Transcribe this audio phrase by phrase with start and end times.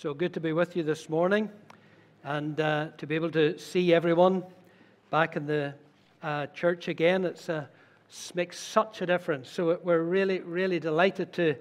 [0.00, 1.50] So good to be with you this morning
[2.22, 4.44] and uh, to be able to see everyone
[5.10, 5.74] back in the
[6.22, 7.24] uh, church again.
[7.24, 7.62] It uh,
[8.32, 9.50] makes such a difference.
[9.50, 11.56] So we're really, really delighted to,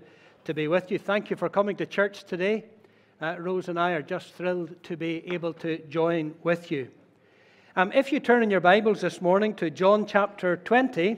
[0.46, 1.00] to be with you.
[1.00, 2.65] Thank you for coming to church today.
[3.20, 6.89] Uh, Rose and I are just thrilled to be able to join with you.
[7.75, 11.17] Um, if you turn in your Bibles this morning to John chapter 20,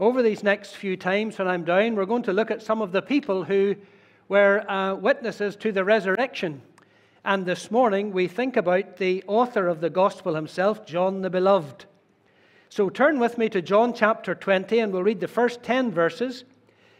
[0.00, 2.92] over these next few times when I'm down, we're going to look at some of
[2.92, 3.76] the people who
[4.28, 6.62] were uh, witnesses to the resurrection.
[7.24, 11.84] And this morning we think about the author of the gospel himself, John the Beloved.
[12.68, 16.44] So turn with me to John chapter 20, and we'll read the first 10 verses,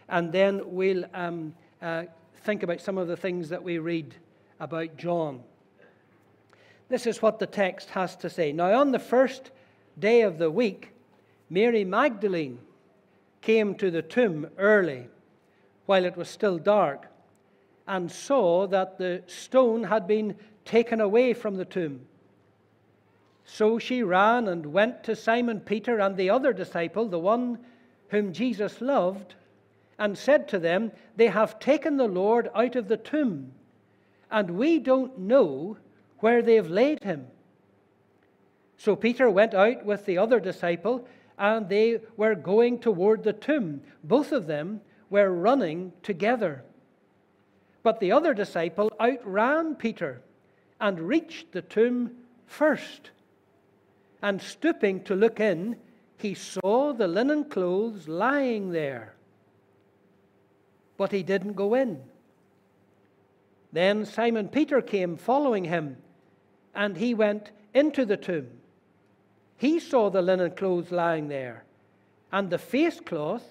[0.09, 2.05] and then we'll um, uh,
[2.45, 4.15] think about some of the things that we read
[4.61, 5.43] about John.
[6.89, 8.53] This is what the text has to say.
[8.53, 9.51] Now, on the first
[9.99, 10.93] day of the week,
[11.51, 12.61] Mary Magdalene
[13.43, 15.09] came to the tomb early
[15.87, 17.07] while it was still dark
[17.87, 22.07] and saw that the stone had been taken away from the tomb.
[23.45, 27.59] So she ran and went to Simon Peter and the other disciple, the one
[28.09, 29.37] whom Jesus loved,
[29.99, 33.53] and said to them, They have taken the Lord out of the tomb,
[34.31, 35.77] and we don't know
[36.19, 37.29] where they've laid him.
[38.77, 41.07] So Peter went out with the other disciple,
[41.39, 43.83] and they were going toward the tomb.
[44.03, 46.65] Both of them were running together.
[47.87, 50.21] But the other disciple outran Peter
[50.81, 53.13] and reached the tomb first.
[54.21, 55.77] And stooping to look in,
[56.19, 59.15] he saw the linen clothes lying there.
[60.97, 62.03] But he didn't go in.
[63.73, 65.99] Then Simon Peter came following him,
[66.75, 68.49] and he went into the tomb.
[69.59, 71.63] He saw the linen clothes lying there,
[72.33, 73.47] and the face cloth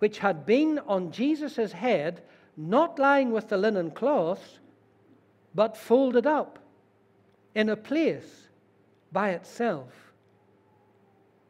[0.00, 2.20] which had been on Jesus' head
[2.58, 4.58] not lying with the linen cloths,
[5.54, 6.58] but folded up
[7.54, 8.48] in a place
[9.12, 9.92] by itself.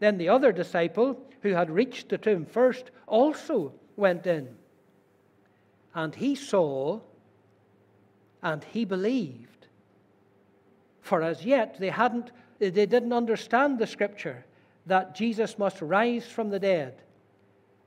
[0.01, 4.55] Then the other disciple, who had reached the tomb first, also went in.
[5.95, 7.01] And he saw
[8.43, 9.67] and he believed.
[11.01, 14.45] For as yet they hadn't they didn't understand the scripture
[14.87, 17.03] that Jesus must rise from the dead.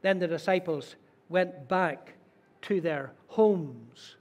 [0.02, 0.96] Then the disciples
[1.30, 2.14] went back
[2.64, 4.16] to their homes.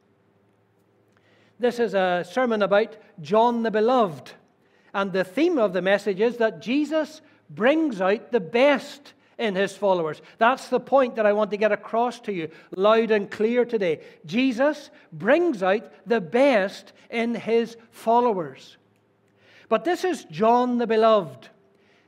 [1.58, 4.32] This is a sermon about John the Beloved.
[4.94, 7.20] And the theme of the message is that Jesus
[7.50, 10.20] brings out the best in his followers.
[10.38, 14.00] That's the point that I want to get across to you loud and clear today.
[14.26, 18.76] Jesus brings out the best in his followers.
[19.68, 21.48] But this is John the Beloved.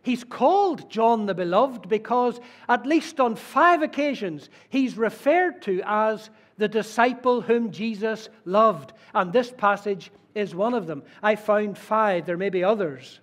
[0.02, 6.28] He's called John the Beloved because, at least on five occasions, he's referred to as
[6.58, 8.92] the disciple whom Jesus loved.
[9.14, 11.04] And this passage is one of them.
[11.22, 13.20] I found five, there may be others.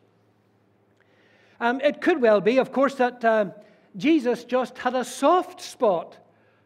[1.60, 3.48] Um, it could well be, of course, that uh,
[3.98, 6.18] Jesus just had a soft spot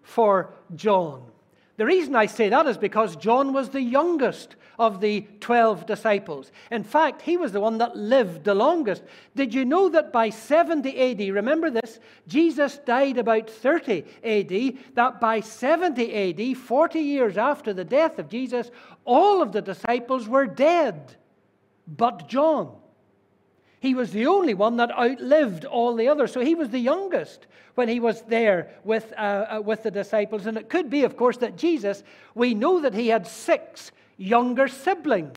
[0.03, 1.24] for John.
[1.78, 6.51] The reason I say that is because John was the youngest of the 12 disciples.
[6.72, 9.03] In fact, he was the one that lived the longest.
[9.35, 15.22] Did you know that by 70 AD, remember this, Jesus died about 30 AD, that
[15.22, 18.72] by 70 AD, 40 years after the death of Jesus,
[19.06, 21.16] all of the disciples were dead
[21.88, 22.75] but John.
[23.79, 26.31] He was the only one that outlived all the others.
[26.31, 30.45] So he was the youngest when he was there with, uh, uh, with the disciples.
[30.45, 33.91] And it could be, of course, that Jesus, we know that he had six
[34.23, 35.31] younger sibling.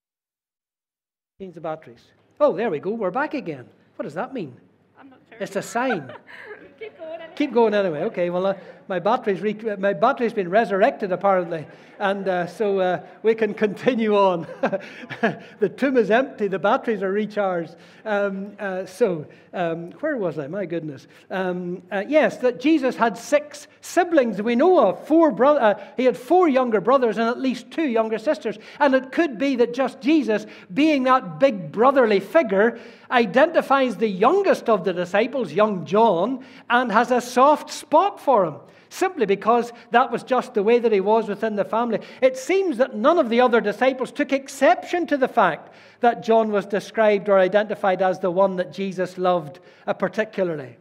[1.40, 2.04] Change the batteries.
[2.40, 2.90] Oh, there we go.
[2.90, 3.68] We're back again.
[3.96, 4.56] What does that mean?
[4.98, 5.38] I'm not sure.
[5.40, 6.12] It's a sign.
[6.86, 7.32] Keep going anyway.
[7.34, 8.00] Keep going anyway.
[8.02, 8.54] Okay, well, uh,
[8.86, 11.66] my, battery's re- my battery's been resurrected apparently,
[11.98, 14.46] and uh, so uh, we can continue on.
[15.58, 17.74] the tomb is empty, the batteries are recharged.
[18.04, 20.46] Um, uh, so, um, where was I?
[20.46, 21.08] My goodness.
[21.28, 25.08] Um, uh, yes, that Jesus had six siblings we know of.
[25.08, 28.58] Four bro- uh, he had four younger brothers and at least two younger sisters.
[28.78, 32.78] And it could be that just Jesus, being that big brotherly figure,
[33.10, 38.56] identifies the youngest of the disciples, young John, and has a soft spot for him
[38.88, 42.00] simply because that was just the way that he was within the family.
[42.20, 46.50] It seems that none of the other disciples took exception to the fact that John
[46.50, 49.60] was described or identified as the one that Jesus loved
[49.98, 50.76] particularly.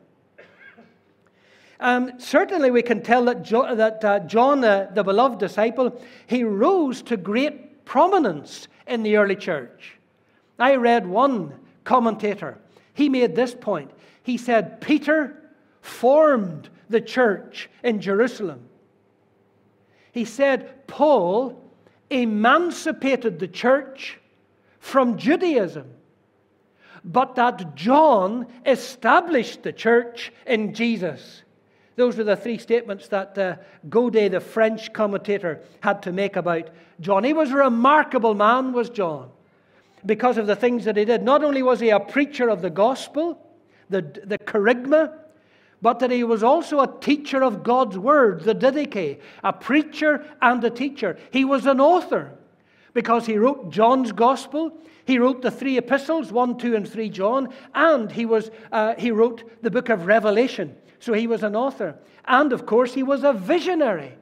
[1.80, 6.44] Um, certainly, we can tell that, jo- that uh, John, uh, the beloved disciple, he
[6.44, 9.98] rose to great prominence in the early church.
[10.57, 11.54] I read one
[11.85, 12.57] commentator.
[12.93, 13.91] He made this point.
[14.23, 15.41] He said, Peter
[15.81, 18.67] formed the church in Jerusalem.
[20.11, 21.61] He said, Paul
[22.09, 24.19] emancipated the church
[24.79, 25.87] from Judaism,
[27.03, 31.43] but that John established the church in Jesus.
[31.95, 33.55] Those were the three statements that uh,
[33.89, 37.23] Godet, the French commentator, had to make about John.
[37.23, 39.29] He was a remarkable man, was John,
[40.06, 41.24] because of the things that he did.
[41.24, 43.42] Not only was he a preacher of the gospel,
[43.90, 45.13] the, the kerygma,
[45.81, 50.63] but that he was also a teacher of God's word, the Didache, a preacher and
[50.63, 51.18] a teacher.
[51.31, 52.31] He was an author
[52.94, 54.78] because he wrote John's gospel.
[55.06, 59.12] He wrote the three epistles, 1, 2, and 3 John, and he, was, uh, he
[59.12, 60.75] wrote the book of Revelation.
[61.00, 61.96] So he was an author.
[62.25, 64.18] And of course, he was a visionary.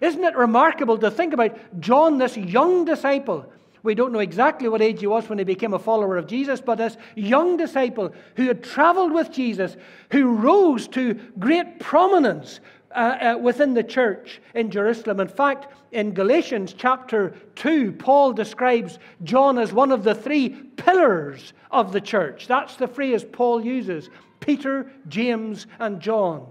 [0.00, 3.50] Isn't it remarkable to think about John, this young disciple?
[3.84, 6.58] We don't know exactly what age he was when he became a follower of Jesus,
[6.58, 9.76] but this young disciple who had traveled with Jesus,
[10.10, 12.60] who rose to great prominence
[12.92, 15.20] uh, uh, within the church in Jerusalem.
[15.20, 21.52] In fact, in Galatians chapter 2, Paul describes John as one of the three pillars
[21.70, 22.46] of the church.
[22.46, 24.08] That's the phrase Paul uses
[24.40, 26.46] Peter, James, and John.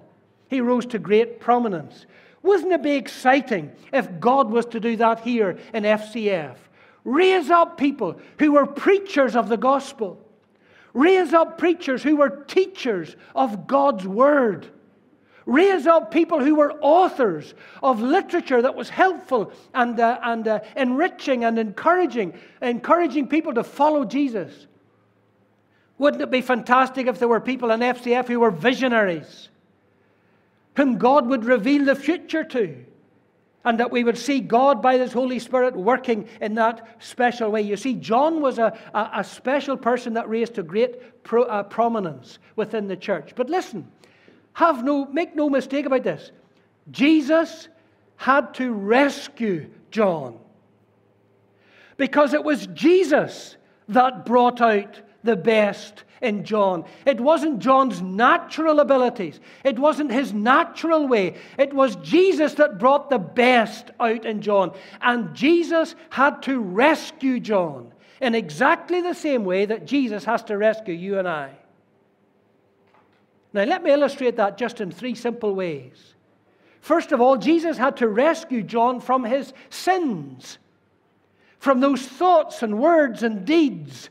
[0.50, 2.06] He rose to great prominence.
[2.44, 6.58] Wouldn't it be exciting if God was to do that here in FCF?
[7.04, 10.20] Raise up people who were preachers of the gospel.
[10.94, 14.68] Raise up preachers who were teachers of God's word.
[15.46, 20.60] Raise up people who were authors of literature that was helpful and, uh, and uh,
[20.78, 24.68] enriching and encouraging, encouraging people to follow Jesus.
[25.98, 29.50] Wouldn't it be fantastic if there were people in FCF who were visionaries,
[30.78, 32.86] whom God would reveal the future to,
[33.66, 37.62] and that we would see God by His Holy Spirit working in that special way?
[37.62, 41.64] You see, John was a, a, a special person that raised to great pro, uh,
[41.64, 43.34] prominence within the church.
[43.36, 43.90] But listen,
[44.54, 46.32] have no, make no mistake about this.
[46.92, 47.70] Jesus
[48.18, 50.40] had to rescue John
[51.98, 53.58] because it was Jesus
[53.90, 56.86] that brought out the best in John.
[57.06, 61.36] It wasn't John's natural abilities, it wasn't his natural way.
[61.58, 64.74] It was Jesus that brought the best out in John.
[65.02, 67.92] And Jesus had to rescue John
[68.22, 71.52] in exactly the same way that Jesus has to rescue you and I.
[73.52, 76.16] Now, let me illustrate that just in three simple ways.
[76.82, 80.58] First of all, Jesus had to rescue John from his sins,
[81.60, 84.10] from those thoughts and words and deeds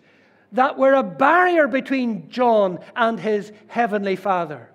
[0.53, 4.71] that were a barrier between John and his heavenly Father.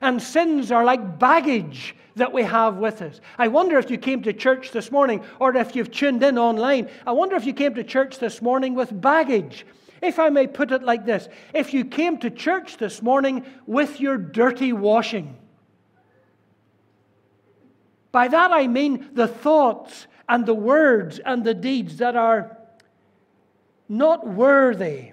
[0.00, 3.20] And sins are like baggage that we have with us.
[3.38, 6.88] I wonder if you came to church this morning or if you've tuned in online.
[7.06, 9.66] I wonder if you came to church this morning with baggage.
[10.02, 14.00] If I may put it like this if you came to church this morning with
[14.00, 15.36] your dirty washing,
[18.12, 22.55] by that I mean the thoughts and the words and the deeds that are
[23.88, 25.12] not worthy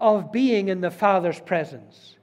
[0.00, 2.16] of being in the Father's presence.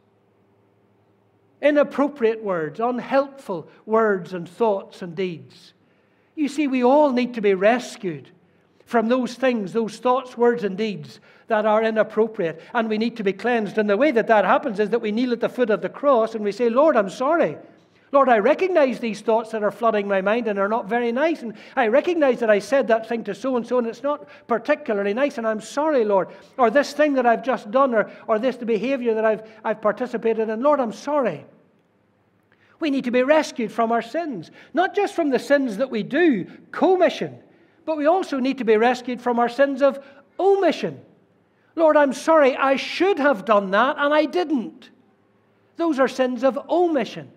[1.62, 5.74] Inappropriate words, unhelpful words and thoughts and deeds.
[6.36, 8.30] You see, we all need to be rescued
[8.86, 13.24] from those things, those thoughts, words, and deeds that are inappropriate, and we need to
[13.24, 13.78] be cleansed.
[13.78, 15.90] And the way that that happens is that we kneel at the foot of the
[15.90, 17.58] cross and we say, Lord, I'm sorry.
[18.16, 21.42] Lord, I recognize these thoughts that are flooding my mind and are not very nice.
[21.42, 24.30] And I recognize that I said that thing to so and so and it's not
[24.48, 25.38] particularly nice.
[25.38, 26.30] And I'm sorry, Lord.
[26.58, 30.48] Or this thing that I've just done or, or this behavior that I've, I've participated
[30.48, 30.62] in.
[30.62, 31.46] Lord, I'm sorry.
[32.80, 36.02] We need to be rescued from our sins, not just from the sins that we
[36.02, 37.38] do, commission,
[37.86, 40.00] but we also need to be rescued from our sins of
[40.40, 41.02] omission.
[41.76, 44.90] Lord, I'm sorry, I should have done that and I didn't.
[45.76, 47.30] Those are sins of omission.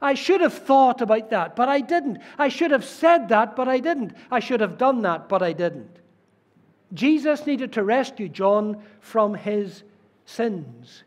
[0.00, 2.18] I should have thought about that, but I didn't.
[2.38, 4.14] I should have said that, but I didn't.
[4.30, 6.00] I should have done that, but I didn't.
[6.92, 9.82] Jesus needed to rescue John from his
[10.26, 11.04] sins.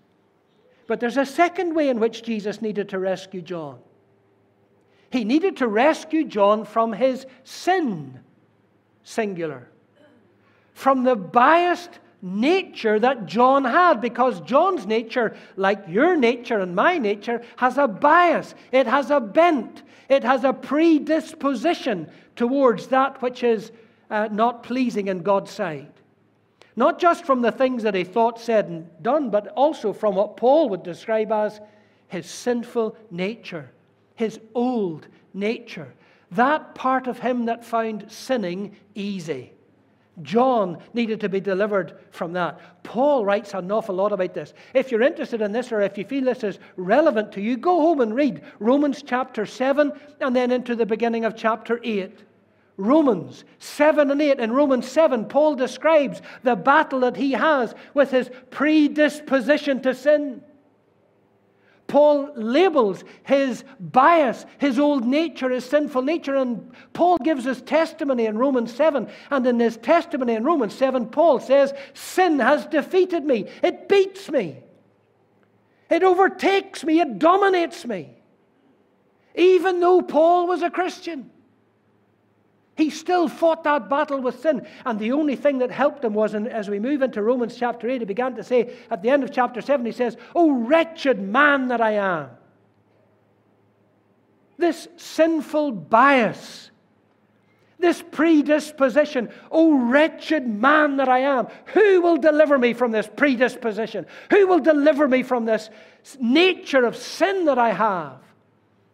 [0.88, 3.79] But there's a second way in which Jesus needed to rescue John.
[5.12, 8.19] He needed to rescue John from his sin,
[9.03, 9.69] singular,
[10.74, 16.97] from the biased nature that John had because John's nature, like your nature and my
[16.97, 23.43] nature, has a bias, it has a bent, it has a predisposition towards that which
[23.43, 23.71] is
[24.09, 25.91] uh, not pleasing in God's sight.
[26.75, 30.38] Not just from the things that he thought, said, and done, but also from what
[30.38, 31.59] Paul would describe as
[32.07, 33.69] his sinful nature,
[34.15, 35.93] his old nature,
[36.31, 39.51] that part of him that found sinning easy.
[40.21, 42.83] John needed to be delivered from that.
[42.83, 44.53] Paul writes an awful lot about this.
[44.73, 47.81] If you're interested in this or if you feel this is relevant to you, go
[47.81, 52.23] home and read Romans chapter 7 and then into the beginning of chapter 8.
[52.77, 54.39] Romans 7 and 8.
[54.39, 60.41] In Romans 7, Paul describes the battle that he has with his predisposition to sin.
[61.89, 68.27] Paul labels his bias, his old nature, his sinful nature, and Paul gives his testimony
[68.27, 69.10] in Romans 7.
[69.31, 74.29] And in his testimony in Romans 7, Paul says, Sin has defeated me, it beats
[74.29, 74.58] me,
[75.89, 78.15] it overtakes me, it dominates me.
[79.36, 81.31] Even though Paul was a Christian.
[82.79, 84.65] He still fought that battle with sin.
[84.86, 88.00] And the only thing that helped him was, as we move into Romans chapter 8,
[88.00, 91.67] he began to say, at the end of chapter 7, he says, Oh, wretched man
[91.67, 92.29] that I am.
[94.57, 96.71] This sinful bias,
[97.79, 104.05] this predisposition, oh, wretched man that I am, who will deliver me from this predisposition?
[104.31, 105.69] Who will deliver me from this
[106.17, 108.19] nature of sin that I have?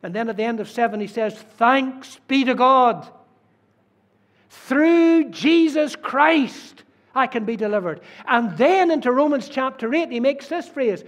[0.01, 3.11] And then at the end of 7, he says, Thanks be to God
[4.63, 6.83] through Jesus Christ,
[7.13, 8.01] I can be delivered.
[8.27, 11.03] And then into Romans chapter 8, he makes this phrase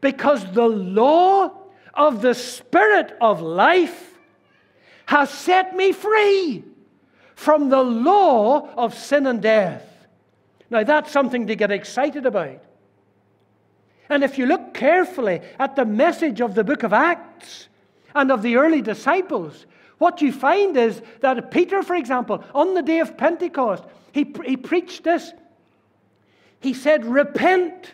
[0.00, 1.52] because the law
[1.94, 4.18] of the Spirit of life
[5.06, 6.64] has set me free
[7.34, 9.86] from the law of sin and death.
[10.70, 12.62] Now, that's something to get excited about.
[14.08, 17.68] And if you look carefully at the message of the book of Acts
[18.14, 19.66] and of the early disciples,
[20.00, 24.56] what you find is that Peter, for example, on the day of Pentecost, he, he
[24.56, 25.30] preached this.
[26.58, 27.92] He said, Repent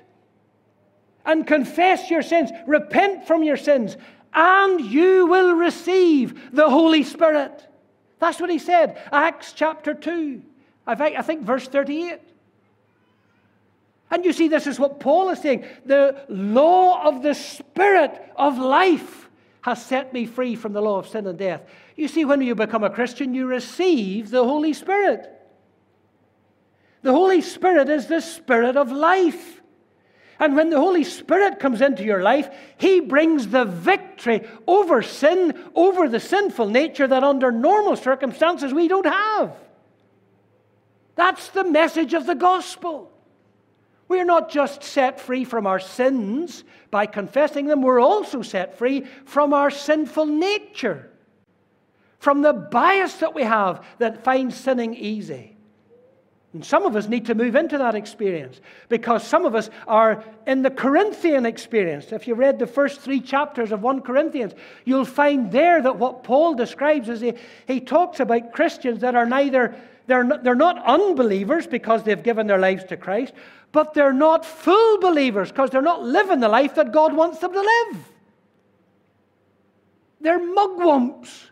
[1.24, 2.52] and confess your sins.
[2.64, 3.96] Repent from your sins,
[4.32, 7.66] and you will receive the Holy Spirit.
[8.20, 9.02] That's what he said.
[9.10, 10.40] Acts chapter 2,
[10.86, 12.20] I think, verse 38.
[14.12, 15.64] And you see, this is what Paul is saying.
[15.84, 19.25] The law of the Spirit of life
[19.66, 21.60] has set me free from the law of sin and death.
[21.96, 25.28] You see, when you become a Christian, you receive the Holy Spirit.
[27.02, 29.60] The Holy Spirit is the Spirit of life.
[30.38, 35.60] And when the Holy Spirit comes into your life, He brings the victory over sin,
[35.74, 39.52] over the sinful nature that under normal circumstances we don't have.
[41.16, 43.10] That's the message of the gospel.
[44.08, 49.04] We're not just set free from our sins by confessing them, we're also set free
[49.24, 51.10] from our sinful nature
[52.18, 55.55] from the bias that we have that finds sinning easy.
[56.56, 60.24] And some of us need to move into that experience because some of us are
[60.46, 62.12] in the Corinthian experience.
[62.12, 64.54] If you read the first three chapters of 1 Corinthians,
[64.86, 67.34] you'll find there that what Paul describes is he,
[67.66, 69.74] he talks about Christians that are neither,
[70.06, 73.34] they're not, they're not unbelievers because they've given their lives to Christ,
[73.70, 77.52] but they're not full believers because they're not living the life that God wants them
[77.52, 77.98] to live.
[80.22, 81.50] They're mugwumps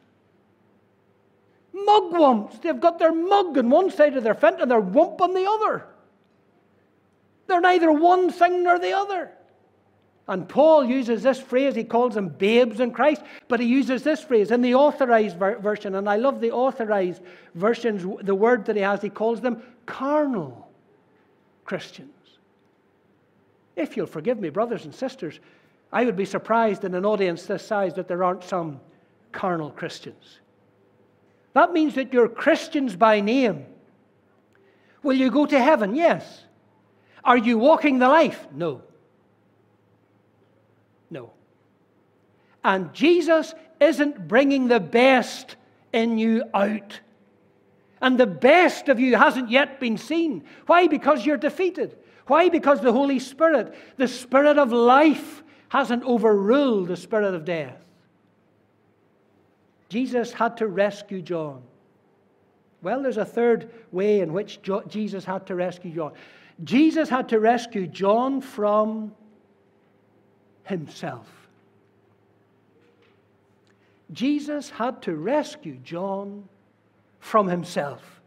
[1.74, 2.62] mugwumps.
[2.62, 5.46] They've got their mug on one side of their fence and their wump on the
[5.46, 5.84] other.
[7.46, 9.30] They're neither one thing nor the other.
[10.26, 14.22] And Paul uses this phrase, he calls them babes in Christ, but he uses this
[14.22, 17.20] phrase in the authorized ver- version, and I love the authorized
[17.54, 20.70] versions, the word that he has, he calls them carnal
[21.66, 22.10] Christians.
[23.76, 25.40] If you'll forgive me, brothers and sisters,
[25.92, 28.80] I would be surprised in an audience this size that there aren't some
[29.30, 30.38] carnal Christians.
[31.54, 33.64] That means that you're Christians by name.
[35.02, 35.94] Will you go to heaven?
[35.94, 36.44] Yes.
[37.22, 38.46] Are you walking the life?
[38.52, 38.82] No.
[41.10, 41.32] No.
[42.62, 45.56] And Jesus isn't bringing the best
[45.92, 47.00] in you out.
[48.00, 50.44] And the best of you hasn't yet been seen.
[50.66, 50.88] Why?
[50.88, 51.96] Because you're defeated.
[52.26, 52.48] Why?
[52.48, 57.83] Because the Holy Spirit, the Spirit of life, hasn't overruled the Spirit of death.
[59.94, 61.62] Jesus had to rescue John.
[62.82, 64.58] Well, there's a third way in which
[64.88, 66.14] Jesus had to rescue John.
[66.64, 69.14] Jesus had to rescue John from
[70.64, 71.28] himself.
[74.10, 76.48] Jesus had to rescue John
[77.20, 78.20] from himself.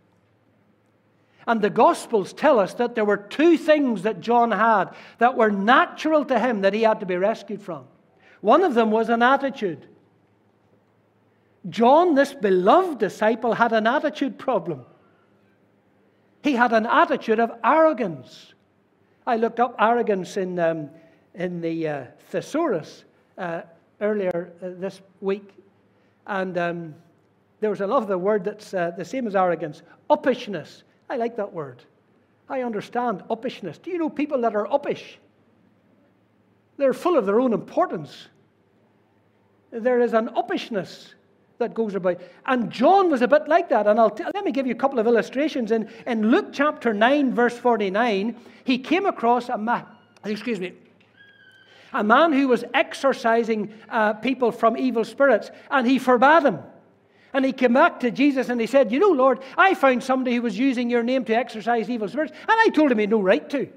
[1.48, 5.52] And the Gospels tell us that there were two things that John had that were
[5.52, 7.84] natural to him that he had to be rescued from.
[8.40, 9.86] One of them was an attitude.
[11.70, 14.86] John, this beloved disciple, had an attitude problem.
[16.44, 18.54] He had an attitude of arrogance.
[19.26, 20.90] I looked up arrogance in, um,
[21.34, 23.04] in the uh, thesaurus
[23.38, 23.62] uh,
[24.00, 25.54] earlier uh, this week,
[26.26, 26.96] and um,
[27.60, 30.84] there was another word that's uh, the same as arrogance uppishness.
[31.10, 31.84] I like that word.
[32.50, 33.82] I understand uppishness.
[33.82, 35.18] Do you know people that are uppish?
[36.78, 38.28] They're full of their own importance.
[39.72, 41.16] There is an uppishness
[41.60, 42.20] that goes about.
[42.46, 43.88] And John was a bit like that.
[43.88, 45.72] And I'll t- let me give you a couple of illustrations.
[45.72, 49.86] In, in Luke chapter 9, verse 49, he came across a man,
[50.24, 50.74] excuse me,
[51.94, 56.60] a man who was exorcising uh, people from evil spirits, and he forbade them.
[57.34, 60.36] And he came back to Jesus and he said, You know, Lord, I found somebody
[60.36, 63.10] who was using your name to exorcise evil spirits, and I told him he had
[63.10, 63.68] no right to.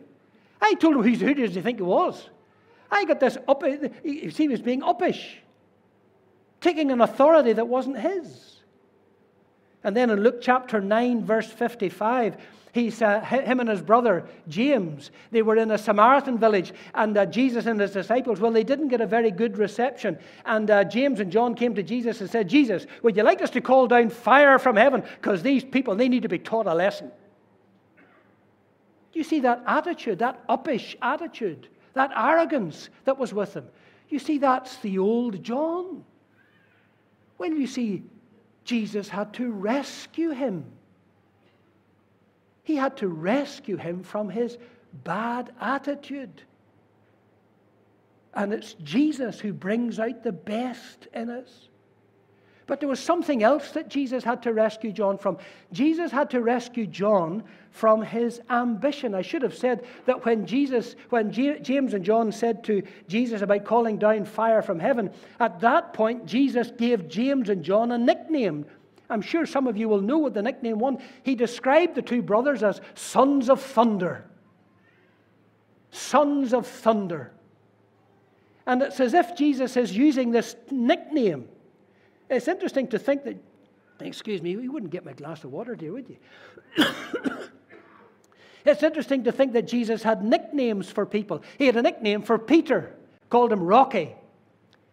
[0.60, 2.28] I told him, Who does he think he was?
[2.90, 5.36] I got this up, he was being uppish
[6.60, 8.50] taking an authority that wasn't his.
[9.82, 12.36] And then in Luke chapter 9, verse 55,
[12.72, 17.24] he's, uh, him and his brother James, they were in a Samaritan village, and uh,
[17.24, 20.18] Jesus and his disciples, well, they didn't get a very good reception.
[20.44, 23.50] And uh, James and John came to Jesus and said, Jesus, would you like us
[23.50, 25.02] to call down fire from heaven?
[25.16, 27.10] Because these people, they need to be taught a lesson.
[29.14, 33.66] You see that attitude, that uppish attitude, that arrogance that was with them?
[34.08, 36.04] You see, that's the old John.
[37.40, 38.02] Well, you see,
[38.64, 40.66] Jesus had to rescue him.
[42.64, 44.58] He had to rescue him from his
[45.04, 46.42] bad attitude.
[48.34, 51.69] And it's Jesus who brings out the best in us.
[52.70, 55.38] But there was something else that Jesus had to rescue John from.
[55.72, 59.12] Jesus had to rescue John from his ambition.
[59.12, 63.64] I should have said that when Jesus, when James and John said to Jesus about
[63.64, 65.10] calling down fire from heaven,
[65.40, 68.64] at that point Jesus gave James and John a nickname.
[69.08, 71.00] I'm sure some of you will know what the nickname was.
[71.24, 74.24] He described the two brothers as sons of thunder.
[75.90, 77.32] Sons of thunder.
[78.64, 81.48] And it's as if Jesus is using this nickname
[82.30, 83.36] it's interesting to think that,
[84.00, 86.16] excuse me, you wouldn't get my glass of water, dear, would you?
[88.64, 91.42] it's interesting to think that Jesus had nicknames for people.
[91.58, 92.94] He had a nickname for Peter,
[93.28, 94.14] called him Rocky.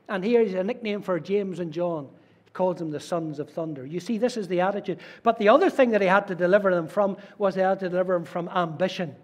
[0.10, 2.10] And here is a nickname for James and John.
[2.54, 3.86] Calls them the sons of thunder.
[3.86, 5.00] You see, this is the attitude.
[5.22, 7.90] But the other thing that he had to deliver them from was he had to
[7.90, 9.16] deliver them from ambition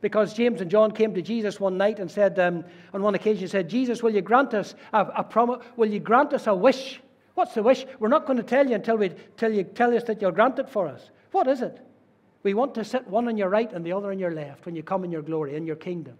[0.00, 3.48] because James and John came to Jesus one night and said, um, on one occasion,
[3.48, 5.64] said, Jesus, will you grant us a, a promise?
[5.76, 7.00] Will you grant us a wish?
[7.36, 7.86] What's the wish?
[8.00, 10.58] We're not going to tell you until we tell you tell us that you'll grant
[10.58, 11.10] it for us.
[11.30, 11.78] What is it?
[12.42, 14.74] We want to sit one on your right and the other on your left when
[14.74, 16.16] you come in your glory, in your kingdom.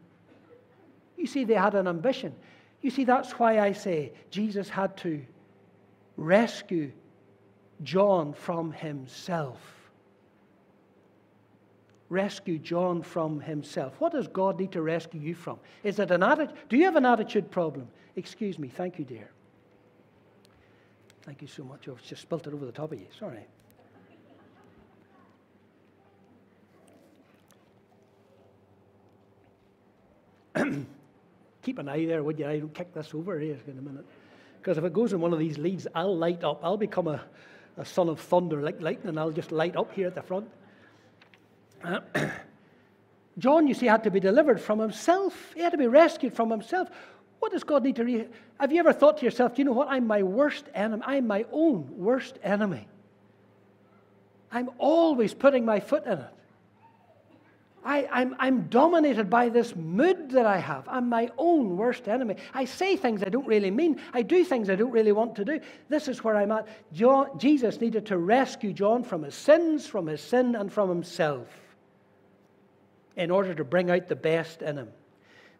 [1.16, 2.34] You see, they had an ambition.
[2.82, 5.22] You see, that's why I say Jesus had to
[6.16, 6.92] rescue
[7.82, 9.76] John from himself
[12.08, 13.94] rescue John from himself.
[13.98, 15.58] What does God need to rescue you from?
[15.82, 16.56] Is it an attitude?
[16.68, 17.88] Do you have an attitude problem?
[18.14, 18.68] Excuse me.
[18.68, 19.30] Thank you, dear.
[21.26, 21.88] Thank you so much.
[21.88, 23.08] I've just spilt it over the top of you.
[23.18, 23.44] Sorry.
[31.62, 32.46] Keep an eye there, would you?
[32.46, 34.06] I don't kick this over here in a minute.
[34.60, 36.60] Because if it goes in one of these leads, I'll light up.
[36.62, 37.20] I'll become a,
[37.76, 39.08] a son of thunder like lightning.
[39.08, 40.48] And I'll just light up here at the front.
[43.38, 45.52] John, you see, had to be delivered from himself.
[45.54, 46.88] He had to be rescued from himself.
[47.38, 49.72] What does God need to re- Have you ever thought to yourself, do you know
[49.72, 49.88] what?
[49.88, 51.02] I'm my worst enemy.
[51.06, 52.88] I'm my own worst enemy.
[54.50, 56.32] I'm always putting my foot in it.
[57.84, 60.88] I, I'm, I'm dominated by this mood that I have.
[60.88, 62.34] I'm my own worst enemy.
[62.52, 64.00] I say things I don't really mean.
[64.12, 65.60] I do things I don't really want to do.
[65.88, 66.66] This is where I'm at.
[66.92, 71.46] John, Jesus needed to rescue John from his sins, from his sin, and from himself
[73.14, 74.88] in order to bring out the best in him.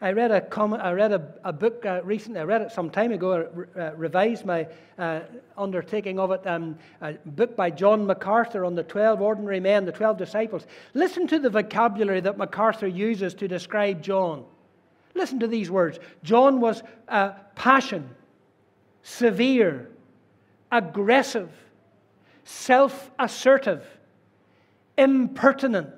[0.01, 2.91] I read a, comment, I read a, a book uh, recently, I read it some
[2.91, 5.21] time ago, I uh, revised my uh,
[5.57, 9.93] undertaking of it, um, a book by John MacArthur on the 12 ordinary men, the
[9.93, 10.67] 12 disciples.
[10.93, 14.45] Listen to the vocabulary that MacArthur uses to describe John.
[15.15, 18.11] Listen to these words John was uh, passion,
[19.03, 19.89] severe,
[20.71, 21.51] aggressive,
[22.45, 23.87] self assertive,
[24.99, 25.89] impertinent,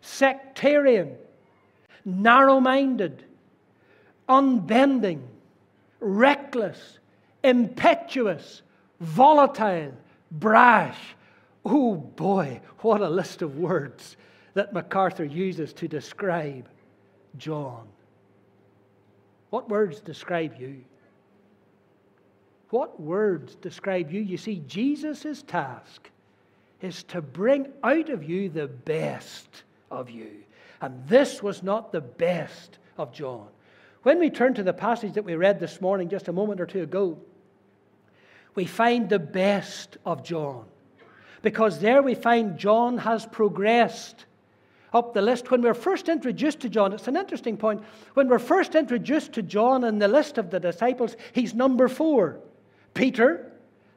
[0.00, 1.16] sectarian,
[2.04, 3.24] narrow minded,
[4.28, 5.26] unbending,
[6.00, 6.98] reckless,
[7.42, 8.62] impetuous,
[9.00, 9.92] volatile,
[10.30, 10.98] brash.
[11.64, 14.16] Oh boy, what a list of words
[14.54, 16.68] that MacArthur uses to describe
[17.36, 17.86] John.
[19.50, 20.84] What words describe you?
[22.70, 24.20] What words describe you?
[24.20, 26.08] You see, Jesus' task
[26.80, 30.30] is to bring out of you the best of you.
[30.80, 33.46] And this was not the best of John.
[34.02, 36.66] When we turn to the passage that we read this morning, just a moment or
[36.66, 37.18] two ago,
[38.54, 40.64] we find the best of John.
[41.42, 44.24] Because there we find John has progressed
[44.92, 45.50] up the list.
[45.50, 47.82] When we're first introduced to John, it's an interesting point.
[48.14, 52.40] When we're first introduced to John in the list of the disciples, he's number four.
[52.94, 53.52] Peter,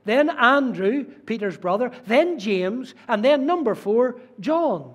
[0.05, 4.93] then Andrew, Peter's brother, then James, and then number four, John.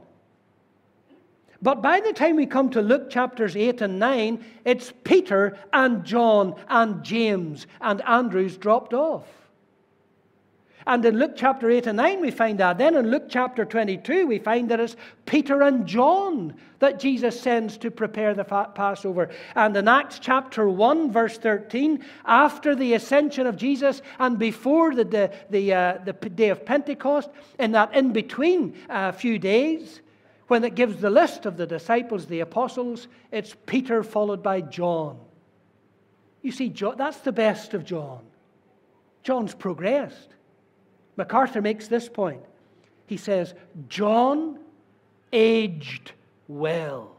[1.61, 6.05] But by the time we come to Luke chapters 8 and 9, it's Peter and
[6.05, 9.27] John and James and Andrew's dropped off.
[10.87, 12.79] And in Luke chapter 8 and 9, we find that.
[12.79, 17.77] Then in Luke chapter 22, we find that it's Peter and John that Jesus sends
[17.79, 19.29] to prepare the Passover.
[19.55, 25.05] And in Acts chapter 1, verse 13, after the ascension of Jesus and before the,
[25.05, 30.01] the, the, uh, the day of Pentecost, in that in between uh, few days,
[30.49, 35.19] when it gives the list of the disciples, the apostles, it's Peter followed by John.
[36.43, 38.21] You see, that's the best of John.
[39.23, 40.31] John's progressed.
[41.17, 42.43] MacArthur makes this point.
[43.07, 43.55] He says,
[43.89, 44.59] John
[45.33, 46.13] aged
[46.47, 47.17] well.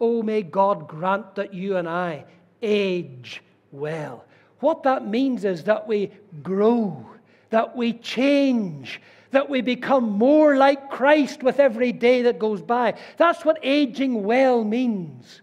[0.00, 2.24] Oh, may God grant that you and I
[2.62, 4.24] age well.
[4.60, 6.10] What that means is that we
[6.42, 7.04] grow,
[7.50, 9.00] that we change,
[9.34, 12.94] that we become more like Christ with every day that goes by.
[13.16, 15.42] That's what aging well means.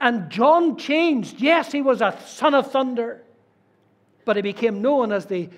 [0.00, 1.40] And John changed.
[1.40, 3.22] Yes, he was a son of thunder.
[4.24, 5.48] But he became known as the,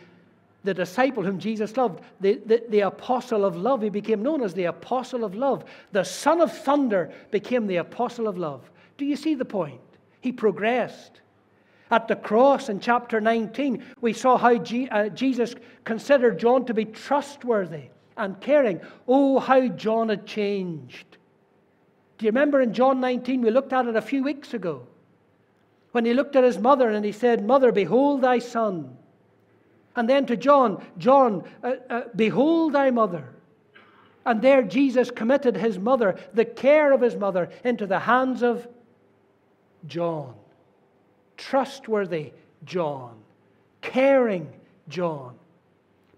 [0.65, 3.83] the disciple whom Jesus loved, the, the, the apostle of love.
[3.83, 5.65] He became known as the apostle of love.
[5.93, 8.71] The son of thunder became the apostle of love.
[8.97, 9.81] Do you see the point?
[10.21, 11.21] He progressed.
[11.90, 16.87] At the cross in chapter 19, we saw how uh, Jesus considered John to be
[16.87, 17.85] trustworthy
[18.16, 18.81] and caring.
[19.07, 21.07] Oh, how John had changed.
[22.16, 23.42] Do you remember in John 19?
[23.42, 24.87] We looked at it a few weeks ago
[25.92, 28.97] when he looked at his mother and he said, Mother, behold thy son.
[29.97, 33.29] And then to John, John, uh, uh, behold thy mother.
[34.27, 38.66] And there Jesus committed his mother, the care of his mother, into the hands of
[39.87, 40.35] John.
[41.37, 42.33] Trustworthy
[42.64, 43.16] John.
[43.81, 44.53] Caring
[44.88, 45.35] John.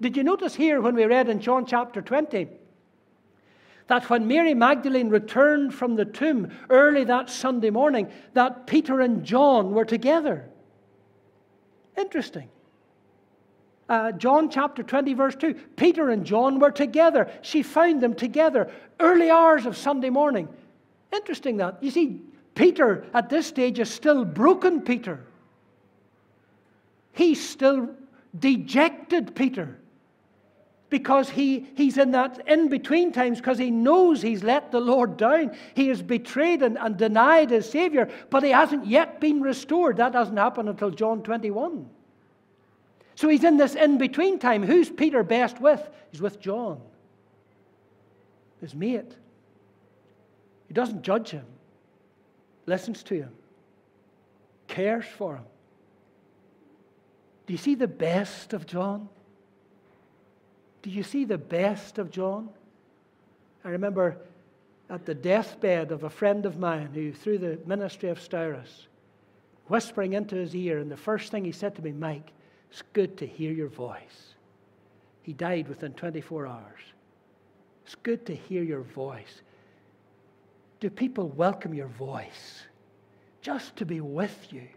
[0.01, 2.49] Did you notice here when we read in John chapter 20?
[3.89, 9.25] that when Mary Magdalene returned from the tomb early that Sunday morning, that Peter and
[9.25, 10.49] John were together.
[11.97, 12.49] Interesting.
[13.89, 15.55] Uh, John chapter 20, verse 2.
[15.77, 17.31] Peter and John were together.
[17.43, 20.49] She found them together early hours of Sunday morning.
[21.13, 21.81] Interesting that.
[21.81, 22.21] You see,
[22.57, 25.21] Peter at this stage is still broken Peter.
[27.13, 27.91] He's still
[28.37, 29.79] dejected Peter
[30.89, 35.17] because he, he's in that in between times because he knows he's let the Lord
[35.17, 35.57] down.
[35.75, 39.99] He has betrayed and, and denied his Savior, but he hasn't yet been restored.
[39.99, 41.89] That doesn't happen until John 21.
[43.17, 44.63] So he's in this in between time.
[44.63, 45.87] Who's Peter best with?
[46.11, 46.81] He's with John,
[48.61, 49.13] his mate.
[50.69, 51.47] He doesn't judge him,
[52.67, 53.33] listens to him,
[54.69, 55.45] cares for him.
[57.47, 59.09] Do you see the best of John?
[60.83, 62.49] Do you see the best of John?
[63.65, 64.19] I remember
[64.89, 68.87] at the deathbed of a friend of mine who, through the ministry of Styrus,
[69.67, 72.33] whispering into his ear, and the first thing he said to me, Mike,
[72.71, 74.35] it's good to hear your voice.
[75.23, 76.81] He died within 24 hours.
[77.85, 79.43] It's good to hear your voice.
[80.87, 82.63] Do people welcome your voice
[83.43, 84.69] just to be with you?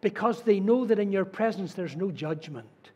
[0.00, 2.90] Because they know that in your presence there's no judgment.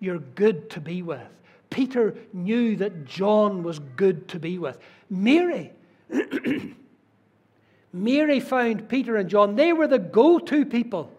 [0.00, 1.28] You're good to be with.
[1.70, 4.80] Peter knew that John was good to be with.
[5.08, 5.70] Mary,
[7.92, 9.54] Mary found Peter and John.
[9.54, 11.12] They were the go to people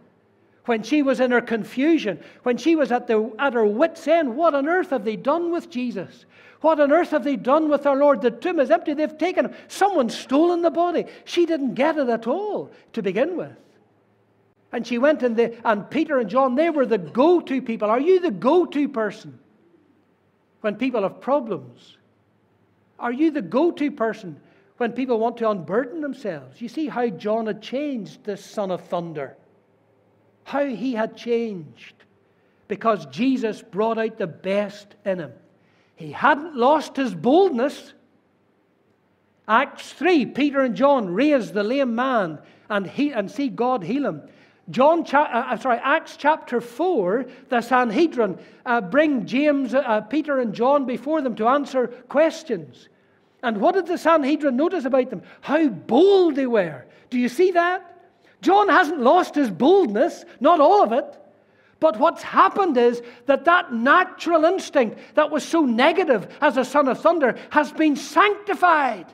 [0.65, 4.35] when she was in her confusion, when she was at, the, at her wits' end.
[4.35, 6.25] What on earth have they done with Jesus?
[6.61, 8.21] What on earth have they done with our Lord?
[8.21, 8.93] The tomb is empty.
[8.93, 9.53] They've taken him.
[9.67, 11.05] Someone's stolen the body.
[11.23, 13.55] She didn't get it at all to begin with.
[14.71, 17.89] And she went and, the, and Peter and John, they were the go to people.
[17.89, 19.39] Are you the go to person
[20.61, 21.97] when people have problems?
[22.99, 24.39] Are you the go to person
[24.77, 26.61] when people want to unburden themselves?
[26.61, 29.37] You see how John had changed, this son of thunder.
[30.43, 31.93] How he had changed
[32.67, 35.33] because Jesus brought out the best in him.
[35.99, 37.93] He hadn't lost his boldness.
[39.49, 44.05] Acts 3, Peter and John raised the lame man and, he, and see God heal
[44.05, 44.21] him.
[44.69, 50.53] John, uh, uh, sorry, Acts chapter 4, the Sanhedrin uh, bring James, uh, Peter, and
[50.53, 52.87] John before them to answer questions.
[53.43, 55.23] And what did the Sanhedrin notice about them?
[55.41, 56.85] How bold they were.
[57.09, 57.85] Do you see that?
[58.41, 61.19] John hasn't lost his boldness, not all of it.
[61.79, 66.87] But what's happened is that that natural instinct that was so negative as a son
[66.87, 69.05] of thunder has been sanctified.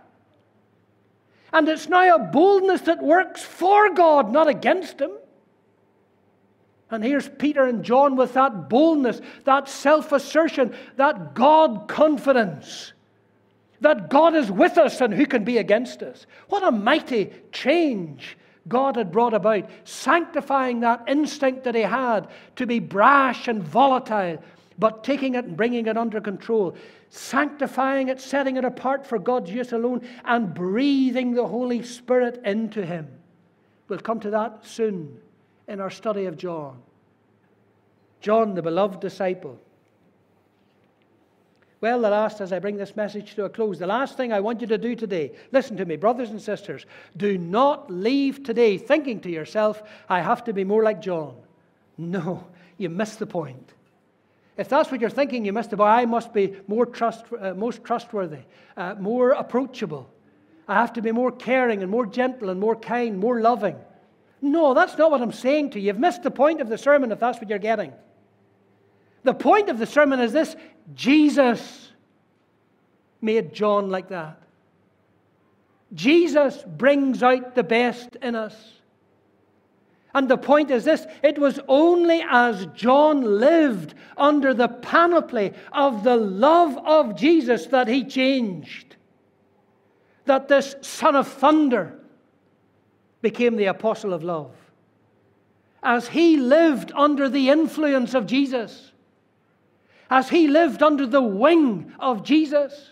[1.54, 5.12] And it's now a boldness that works for God, not against Him.
[6.90, 12.94] And here's Peter and John with that boldness, that self assertion, that God confidence
[13.82, 16.26] that God is with us and who can be against us.
[16.50, 22.66] What a mighty change God had brought about, sanctifying that instinct that he had to
[22.66, 24.42] be brash and volatile,
[24.80, 26.76] but taking it and bringing it under control,
[27.10, 32.86] sanctifying it, setting it apart for God's use alone, and breathing the Holy Spirit into
[32.86, 33.08] him.
[33.88, 35.20] We'll come to that soon
[35.68, 36.82] in our study of John.
[38.22, 39.60] John, the beloved disciple.
[41.86, 44.40] Well, the last, as I bring this message to a close, the last thing I
[44.40, 48.80] want you to do today, listen to me, brothers and sisters, do not leave today
[48.80, 51.36] thinking to yourself, I have to be more like John.
[51.96, 52.48] No,
[52.80, 53.74] you missed the point.
[54.58, 55.92] If that's what you're thinking, you missed the point.
[55.92, 58.40] I must be more trust, uh, most trustworthy,
[58.76, 60.10] uh, more approachable.
[60.68, 63.76] I have to be more caring and more gentle and more kind, more loving.
[64.42, 65.86] No, that's not what I'm saying to you.
[65.86, 67.94] You've missed the point of the sermon if that's what you're getting.
[69.26, 70.56] The point of the sermon is this
[70.94, 71.92] Jesus
[73.22, 74.40] made John like that.
[75.96, 78.56] Jesus brings out the best in us.
[80.14, 86.04] And the point is this it was only as John lived under the panoply of
[86.04, 88.96] the love of Jesus that he changed.
[90.26, 92.00] That this son of thunder
[93.24, 94.52] became the apostle of love.
[95.82, 98.92] As he lived under the influence of Jesus,
[100.10, 102.92] as he lived under the wing of Jesus,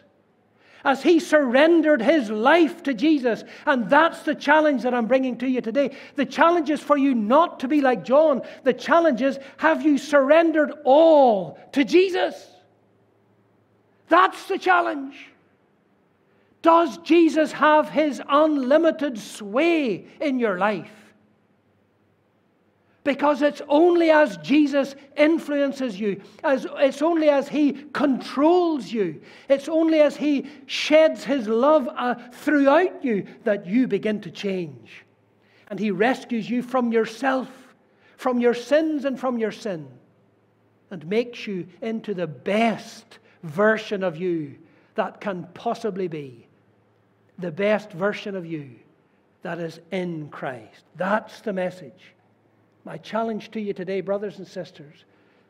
[0.83, 3.43] as he surrendered his life to Jesus.
[3.65, 5.95] And that's the challenge that I'm bringing to you today.
[6.15, 8.41] The challenge is for you not to be like John.
[8.63, 12.49] The challenge is have you surrendered all to Jesus?
[14.09, 15.15] That's the challenge.
[16.61, 21.02] Does Jesus have his unlimited sway in your life?
[23.03, 29.67] Because it's only as Jesus influences you, as it's only as He controls you, it's
[29.67, 35.03] only as He sheds His love uh, throughout you that you begin to change.
[35.67, 37.49] And He rescues you from yourself,
[38.15, 39.87] from your sins and from your sin,
[40.89, 44.55] and makes you into the best version of you
[44.95, 46.47] that can possibly be.
[47.39, 48.69] The best version of you
[49.41, 50.85] that is in Christ.
[50.95, 52.12] That's the message.
[52.85, 55.05] My challenge to you today, brothers and sisters,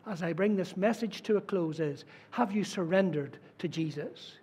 [0.06, 4.34] as I bring this message to a close, is have you surrendered to Jesus?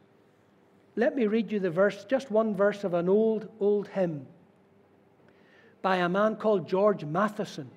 [0.96, 4.26] Let me read you the verse, just one verse of an old, old hymn
[5.82, 7.70] by a man called George Matheson.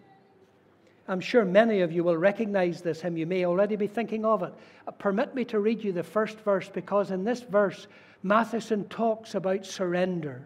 [1.08, 3.18] I'm sure many of you will recognize this hymn.
[3.18, 4.54] You may already be thinking of it.
[4.88, 7.88] Uh, permit me to read you the first verse because in this verse,
[8.24, 10.46] Matheson talks about surrender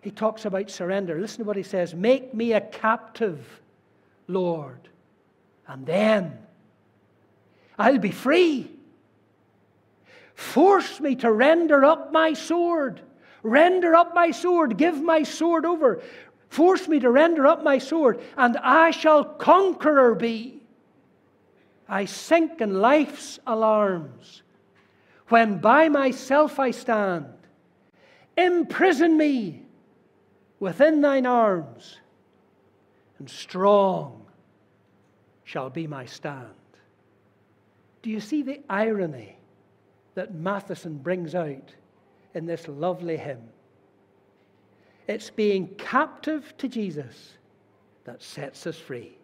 [0.00, 1.18] he talks about surrender.
[1.20, 3.60] Listen to what he says Make me a captive,
[4.26, 4.88] Lord,
[5.66, 6.38] and then
[7.78, 8.70] I'll be free.
[10.34, 13.00] Force me to render up my sword.
[13.42, 14.76] Render up my sword.
[14.76, 16.02] Give my sword over.
[16.48, 20.60] Force me to render up my sword, and I shall conqueror be.
[21.88, 24.42] I sink in life's alarms.
[25.28, 27.26] When by myself I stand,
[28.36, 29.62] imprison me
[30.60, 31.98] within thine arms,
[33.18, 34.22] and strong
[35.42, 36.46] shall be my stand.
[38.02, 39.36] Do you see the irony
[40.14, 41.74] that Matheson brings out
[42.34, 43.48] in this lovely hymn?
[45.08, 47.34] It's being captive to Jesus
[48.04, 49.16] that sets us free.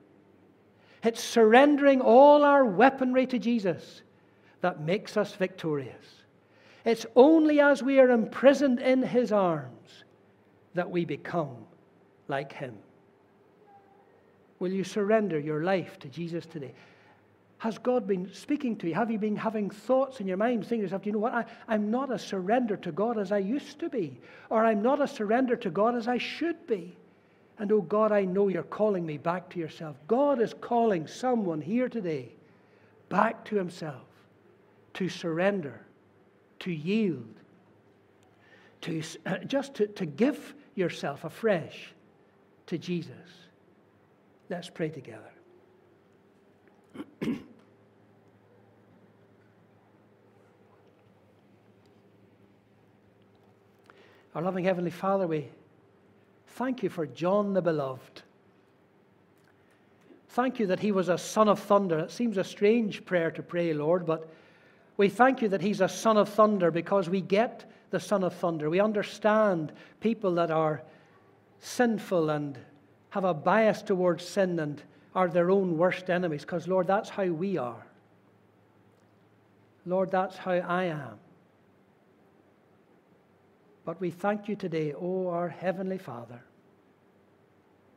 [1.04, 4.02] It's surrendering all our weaponry to Jesus
[4.62, 6.22] that makes us victorious.
[6.84, 10.04] It's only as we are imprisoned in his arms
[10.76, 11.56] that we become
[12.28, 12.76] like him.
[14.58, 16.72] Will you surrender your life to Jesus today?
[17.58, 18.94] Has God been speaking to you?
[18.94, 21.34] Have you been having thoughts in your mind, saying to yourself, you know what?
[21.34, 24.18] I, I'm not a surrender to God as I used to be,
[24.50, 26.96] or I'm not a surrender to God as I should be.
[27.58, 29.96] And oh God, I know you're calling me back to yourself.
[30.06, 32.32] God is calling someone here today
[33.08, 34.04] back to himself,
[34.94, 35.80] to surrender,
[36.60, 37.34] to yield,
[38.82, 41.92] to uh, just to, to give yourself afresh
[42.66, 43.12] to Jesus.
[44.48, 45.32] Let's pray together.
[54.34, 55.48] Our loving Heavenly Father, we
[56.48, 58.22] thank you for John the Beloved.
[60.28, 61.98] Thank you that he was a son of thunder.
[62.00, 64.28] It seems a strange prayer to pray, Lord, but
[64.98, 67.64] we thank you that he's a son of thunder because we get
[67.96, 68.68] the son of thunder.
[68.68, 70.82] We understand people that are
[71.60, 72.58] sinful and
[73.08, 74.82] have a bias towards sin and
[75.14, 77.86] are their own worst enemies, because, Lord, that's how we are.
[79.86, 81.18] Lord, that's how I am.
[83.86, 86.42] But we thank you today, O our Heavenly Father.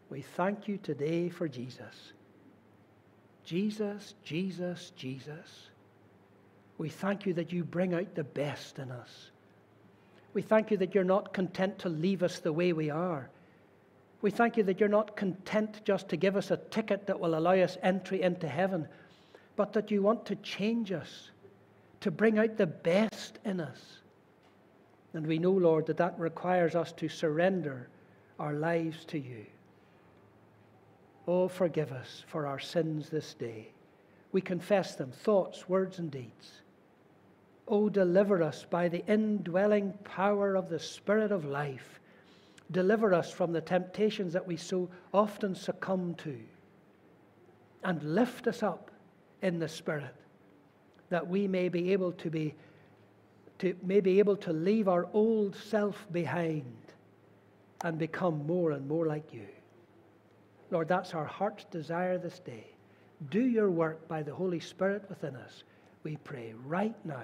[0.10, 2.14] We thank you today for Jesus.
[3.44, 5.68] Jesus, Jesus, Jesus.
[6.78, 9.32] We thank you that you bring out the best in us.
[10.40, 13.30] We thank you that you're not content to leave us the way we are.
[14.22, 17.38] We thank you that you're not content just to give us a ticket that will
[17.38, 18.88] allow us entry into heaven,
[19.58, 21.32] but that you want to change us,
[22.00, 23.82] to bring out the best in us.
[25.14, 27.90] And we know, Lord, that that requires us to surrender
[28.40, 29.46] our lives to you.
[31.28, 33.74] Oh, forgive us for our sins this day.
[34.32, 36.62] We confess them, thoughts, words, and deeds.
[37.70, 42.00] Oh, deliver us by the indwelling power of the Spirit of life.
[42.72, 46.36] Deliver us from the temptations that we so often succumb to.
[47.84, 48.92] And lift us up
[49.42, 50.16] in the Spirit
[51.10, 52.56] that we may be able to be
[53.60, 56.64] to may be able to leave our old self behind
[57.84, 59.48] and become more and more like you.
[60.72, 62.68] Lord, that's our heart's desire this day.
[63.30, 65.64] Do your work by the Holy Spirit within us,
[66.04, 67.24] we pray right now.